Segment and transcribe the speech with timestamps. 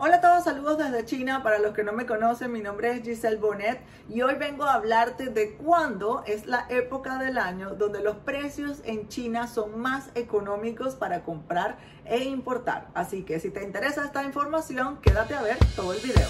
[0.00, 1.42] Hola a todos, saludos desde China.
[1.42, 4.74] Para los que no me conocen, mi nombre es Giselle Bonet y hoy vengo a
[4.74, 10.10] hablarte de cuándo es la época del año donde los precios en China son más
[10.14, 12.86] económicos para comprar e importar.
[12.94, 16.28] Así que si te interesa esta información, quédate a ver todo el video.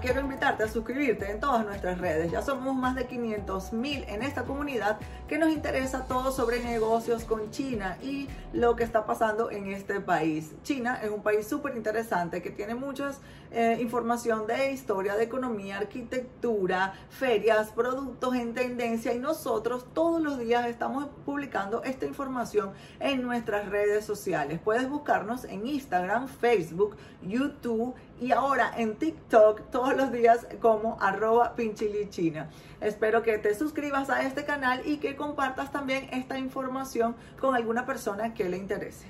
[0.00, 2.30] Quiero invitarte a suscribirte en todas nuestras redes.
[2.30, 7.24] Ya somos más de 500 mil en esta comunidad que nos interesa todo sobre negocios
[7.24, 10.52] con China y lo que está pasando en este país.
[10.62, 13.12] China es un país súper interesante que tiene mucha
[13.50, 20.38] eh, información de historia, de economía, arquitectura, ferias, productos en tendencia y nosotros todos los
[20.38, 24.60] días estamos publicando esta información en nuestras redes sociales.
[24.62, 31.56] Puedes buscarnos en Instagram, Facebook, YouTube y ahora en TikTok todos los días como arroba
[31.56, 32.48] pinchilichina.
[32.80, 37.84] Espero que te suscribas a este canal y que compartas también esta información con alguna
[37.84, 39.08] persona que le interese.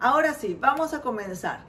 [0.00, 1.60] Ahora sí, vamos a comenzar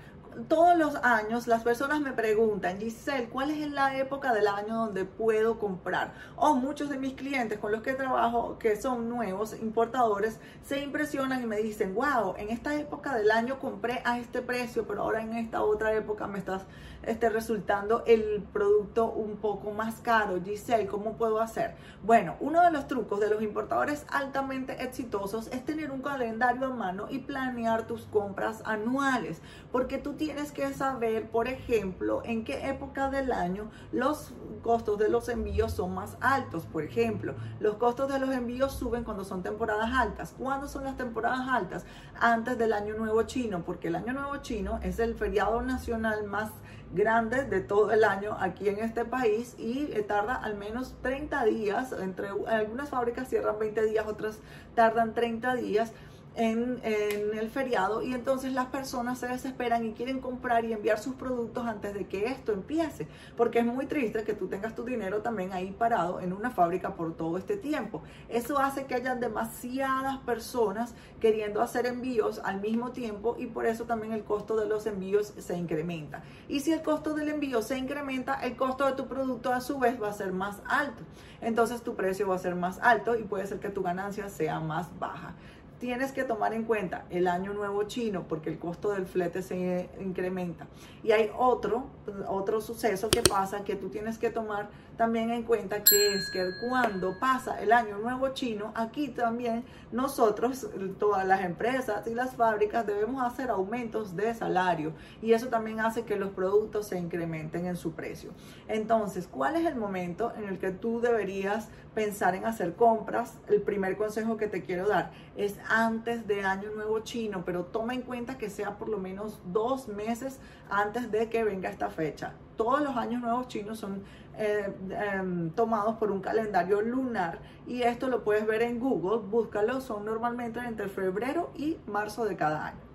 [0.47, 5.05] todos los años las personas me preguntan, Giselle, ¿cuál es la época del año donde
[5.05, 6.13] puedo comprar?
[6.35, 11.43] O muchos de mis clientes con los que trabajo, que son nuevos importadores, se impresionan
[11.43, 15.21] y me dicen, wow, en esta época del año compré a este precio, pero ahora
[15.21, 16.61] en esta otra época me estás
[17.03, 20.41] este, resultando el producto un poco más caro.
[20.41, 21.75] Giselle, ¿cómo puedo hacer?
[22.03, 26.69] Bueno, uno de los trucos de los importadores altamente exitosos es tener un calendario a
[26.69, 32.43] mano y planear tus compras anuales, porque tú tienes tienes que saber, por ejemplo, en
[32.43, 36.67] qué época del año los costos de los envíos son más altos.
[36.67, 40.35] Por ejemplo, los costos de los envíos suben cuando son temporadas altas.
[40.37, 41.83] ¿Cuándo son las temporadas altas?
[42.19, 46.51] Antes del Año Nuevo Chino, porque el Año Nuevo Chino es el feriado nacional más
[46.93, 51.43] grande de todo el año aquí en este país y eh, tarda al menos 30
[51.45, 51.91] días.
[51.91, 54.37] Entre algunas fábricas cierran 20 días, otras
[54.75, 55.91] tardan 30 días
[56.39, 61.15] en, el feriado y entonces las personas se desesperan y quieren comprar y enviar sus
[61.15, 65.21] productos antes de que esto empiece, porque es muy triste que tú tengas tu dinero
[65.21, 68.03] también ahí parado en una fábrica por todo este tiempo.
[68.29, 73.83] Eso hace que hayan demasiadas personas queriendo hacer envíos al mismo tiempo y por eso
[73.83, 76.23] también el costo de los envíos se incrementa.
[76.47, 79.77] Y si el costo del envío se incrementa, el costo de tu producto a su
[79.77, 81.03] vez va a ser más alto.
[81.41, 84.59] Entonces tu precio va a ser más alto y puede ser que tu ganancia sea
[84.59, 85.35] más baja
[85.79, 89.89] tienes que tomar en cuenta el año nuevo chino porque el costo del flete se
[89.99, 90.67] incrementa.
[91.03, 91.85] Y hay otro,
[92.27, 94.69] otro suceso que pasa que tú tienes que tomar
[94.99, 99.63] también en cuenta que es que cuando pasa el año nuevo chino, aquí también
[99.93, 100.67] nosotros,
[100.99, 104.91] todas las empresas y las fábricas debemos hacer aumentos de salario
[105.21, 108.31] y eso también hace que los productos se incrementen en su precio.
[108.67, 113.37] Entonces, ¿cuál es el momento en el que tú deberías pensar en hacer compras?
[113.47, 117.93] El primer consejo que te quiero dar es antes de año nuevo chino, pero toma
[117.93, 122.33] en cuenta que sea por lo menos dos meses antes de que venga esta fecha.
[122.57, 124.03] Todos los años nuevos chinos son
[124.37, 129.79] eh, em, tomados por un calendario lunar y esto lo puedes ver en Google, búscalo,
[129.79, 132.88] son normalmente entre febrero y marzo de cada año.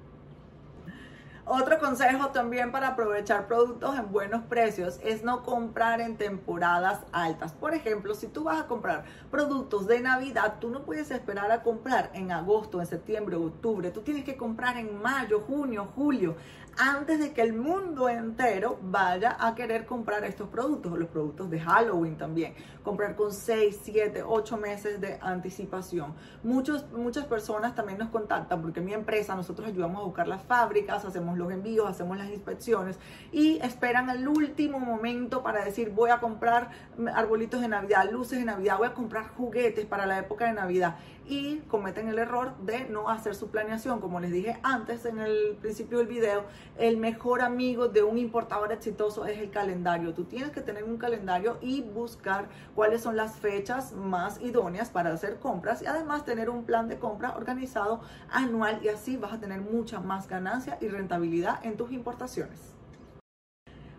[1.46, 7.52] Otro consejo también para aprovechar productos en buenos precios es no comprar en temporadas altas.
[7.52, 11.62] Por ejemplo, si tú vas a comprar productos de Navidad, tú no puedes esperar a
[11.62, 13.90] comprar en agosto, en septiembre, octubre.
[13.90, 16.34] Tú tienes que comprar en mayo, junio, julio
[16.78, 21.50] antes de que el mundo entero vaya a querer comprar estos productos, o los productos
[21.50, 22.54] de Halloween también.
[22.82, 26.14] Comprar con 6, 7, 8 meses de anticipación.
[26.42, 31.04] Muchos, muchas personas también nos contactan porque mi empresa, nosotros ayudamos a buscar las fábricas,
[31.04, 32.98] hacemos los envíos, hacemos las inspecciones
[33.32, 36.70] y esperan el último momento para decir voy a comprar
[37.14, 40.96] arbolitos de Navidad, luces de Navidad, voy a comprar juguetes para la época de Navidad
[41.26, 44.00] y cometen el error de no hacer su planeación.
[44.00, 46.44] Como les dije antes en el principio del video,
[46.78, 50.14] el mejor amigo de un importador exitoso es el calendario.
[50.14, 55.12] Tú tienes que tener un calendario y buscar cuáles son las fechas más idóneas para
[55.12, 58.00] hacer compras y además tener un plan de compra organizado
[58.30, 62.73] anual y así vas a tener mucha más ganancia y rentabilidad en tus importaciones.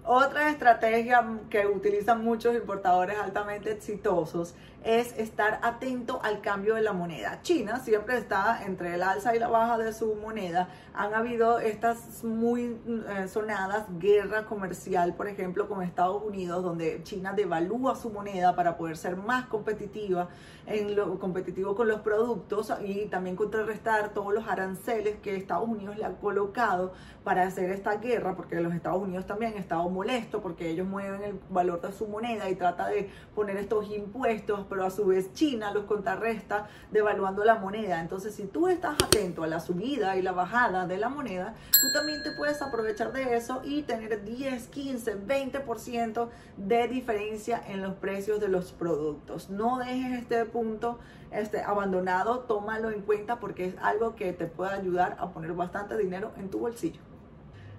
[0.08, 4.54] Otra estrategia que utilizan muchos importadores altamente exitosos
[4.84, 7.40] es estar atento al cambio de la moneda.
[7.42, 10.70] China siempre está entre el alza y la baja de su moneda.
[10.94, 17.34] Han habido estas muy eh, sonadas guerra comercial, por ejemplo, con Estados Unidos, donde China
[17.34, 20.30] devalúa su moneda para poder ser más competitiva
[20.68, 25.98] en lo competitivo con los productos y también contrarrestar todos los aranceles que Estados Unidos
[25.98, 26.94] le ha colocado
[27.24, 31.24] para hacer esta guerra, porque los Estados Unidos también han estado molesto porque ellos mueven
[31.24, 35.34] el valor de su moneda y trata de poner estos impuestos, pero a su vez
[35.34, 38.00] China los contrarresta devaluando la moneda.
[38.02, 41.92] Entonces, si tú estás atento a la subida y la bajada de la moneda, tú
[41.94, 46.28] también te puedes aprovechar de eso y tener 10, 15, 20%
[46.58, 49.50] de diferencia en los precios de los productos.
[49.50, 51.00] No dejes este punto
[51.32, 55.98] este, abandonado, tómalo en cuenta porque es algo que te puede ayudar a poner bastante
[55.98, 57.15] dinero en tu bolsillo.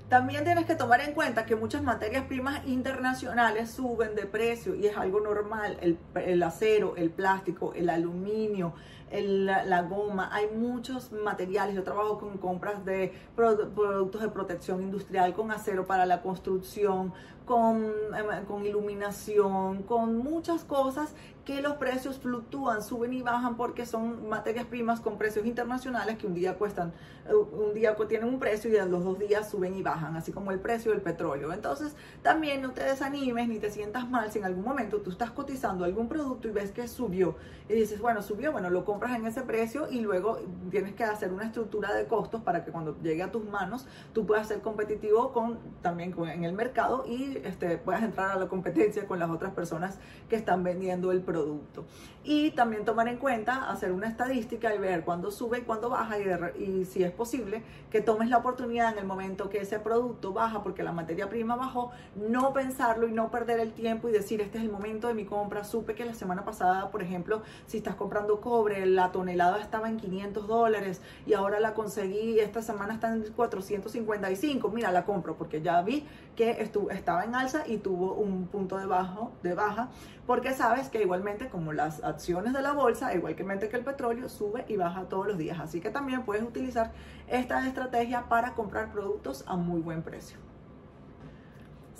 [0.08, 4.86] También tienes que tomar en cuenta que muchas materias primas internacionales suben de precio y
[4.86, 5.78] es algo normal.
[6.14, 8.74] El, acero, el plástico, el aluminio,
[9.12, 11.74] la, goma, hay muchos materiales.
[11.74, 17.12] Yo trabajo con compras de productos de protección industrial, con acero para la construcción,
[17.44, 21.14] con, em, con iluminación, con muchas cosas
[21.46, 26.26] que los precios fluctúan, suben y bajan porque son materias primas con precios internacionales que
[26.26, 26.92] un día cuestan,
[27.30, 30.50] un día tienen un precio y a los dos días suben y bajan, así como
[30.50, 31.52] el precio del petróleo.
[31.52, 35.30] Entonces, también no te desanimes ni te sientas mal si en algún momento tú estás
[35.30, 37.36] cotizando algún producto y ves que subió
[37.68, 40.38] y dices, bueno, subió, bueno, lo compras en ese precio y luego
[40.70, 44.24] tienes que hacer una estructura de costos para que cuando llegue a tus manos tú
[44.24, 49.06] puedas ser competitivo con también en el mercado y este, puedas entrar a la competencia
[49.06, 49.98] con las otras personas
[50.30, 51.84] que están vendiendo el producto.
[52.24, 56.16] Y también tomar en cuenta, hacer una estadística y ver cuándo sube y cuándo baja
[56.58, 60.62] y, si es posible que tomes la oportunidad en el momento que ese producto baja
[60.62, 64.56] porque la materia prima bajó, no pensarlo y no perder el tiempo y decir, este
[64.56, 65.64] es el momento de mi compra.
[65.64, 69.98] Supe que la semana pasada, por ejemplo, si estás comprando cobre, la tonelada estaba en
[69.98, 74.68] 500 dólares y ahora la conseguí, esta semana está en 455.
[74.70, 76.04] Mira, la compro porque ya vi
[76.36, 79.88] que estuvo, estaba en alza y tuvo un punto de, bajo, de baja
[80.26, 84.64] porque sabes que igualmente como las acciones de la bolsa, igualmente que el petróleo, sube
[84.68, 85.58] y baja todos los días.
[85.60, 86.92] Así que también puedes utilizar
[87.28, 90.45] esta estrategia para comprar productos a muy buen precio.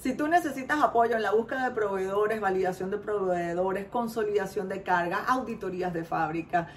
[0.06, 5.24] Si tú necesitas apoyo en la búsqueda de proveedores, validación de proveedores, consolidación de carga,
[5.26, 6.68] auditorías de fábrica,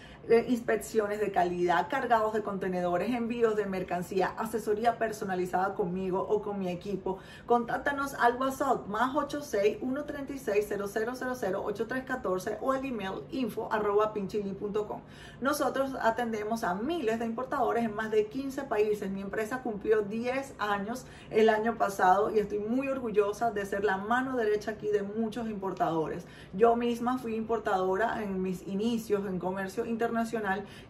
[0.47, 6.69] inspecciones de calidad, cargados de contenedores, envíos de mercancía, asesoría personalizada conmigo o con mi
[6.69, 7.17] equipo,
[7.47, 15.01] contáctanos al WhatsApp más 86 136 0000 8314 o el email info arroba pinchili.com.
[15.41, 19.09] Nosotros atendemos a miles de importadores en más de 15 países.
[19.09, 23.97] Mi empresa cumplió 10 años el año pasado y estoy muy orgullosa de ser la
[23.97, 26.25] mano derecha aquí de muchos importadores.
[26.53, 30.18] Yo misma fui importadora en mis inicios en comercio internacional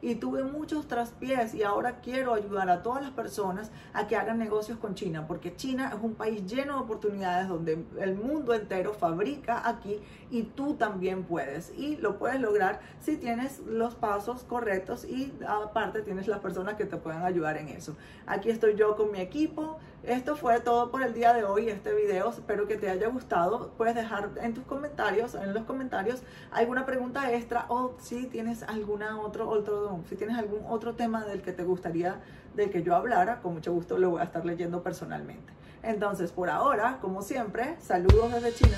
[0.01, 4.39] y tuve muchos traspiés y ahora quiero ayudar a todas las personas a que hagan
[4.39, 8.93] negocios con China, porque China es un país lleno de oportunidades donde el mundo entero
[8.93, 9.99] fabrica aquí
[10.31, 16.01] y tú también puedes y lo puedes lograr si tienes los pasos correctos y aparte
[16.01, 17.95] tienes las personas que te pueden ayudar en eso.
[18.25, 19.79] Aquí estoy yo con mi equipo.
[20.09, 22.31] Esto fue todo por el día de hoy, este video.
[22.31, 23.73] Espero que te haya gustado.
[23.77, 29.19] Puedes dejar en tus comentarios, en los comentarios, alguna pregunta extra o si tienes alguna
[29.19, 32.15] otro, otro, si tienes algún otro tema del que te gustaría
[32.55, 35.53] de que yo hablara, con mucho gusto lo voy a estar leyendo personalmente.
[35.83, 38.77] Entonces, por ahora, como siempre, saludos desde China.